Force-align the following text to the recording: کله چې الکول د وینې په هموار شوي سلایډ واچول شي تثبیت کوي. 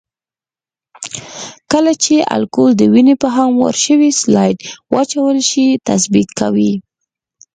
کله 1.71 1.91
چې 2.03 2.15
الکول 2.35 2.71
د 2.77 2.81
وینې 2.93 3.15
په 3.21 3.27
هموار 3.35 3.75
شوي 3.85 4.09
سلایډ 4.21 4.57
واچول 4.93 5.37
شي 5.49 5.65
تثبیت 5.87 6.29
کوي. 6.39 6.73